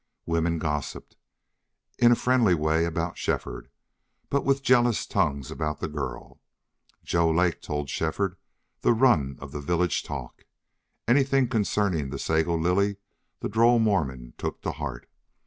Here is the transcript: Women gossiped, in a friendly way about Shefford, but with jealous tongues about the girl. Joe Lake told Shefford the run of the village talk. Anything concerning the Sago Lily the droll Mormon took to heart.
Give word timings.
Women 0.25 0.57
gossiped, 0.57 1.15
in 1.99 2.11
a 2.11 2.15
friendly 2.15 2.55
way 2.55 2.85
about 2.85 3.19
Shefford, 3.19 3.69
but 4.31 4.43
with 4.43 4.63
jealous 4.63 5.05
tongues 5.05 5.51
about 5.51 5.79
the 5.79 5.87
girl. 5.87 6.41
Joe 7.03 7.29
Lake 7.29 7.61
told 7.61 7.87
Shefford 7.87 8.37
the 8.81 8.93
run 8.93 9.37
of 9.39 9.51
the 9.51 9.61
village 9.61 10.01
talk. 10.01 10.45
Anything 11.07 11.47
concerning 11.47 12.09
the 12.09 12.17
Sago 12.17 12.57
Lily 12.57 12.95
the 13.41 13.47
droll 13.47 13.77
Mormon 13.77 14.33
took 14.39 14.63
to 14.63 14.71
heart. 14.71 15.07